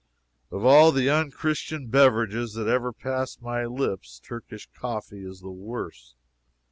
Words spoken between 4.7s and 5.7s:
coffee is the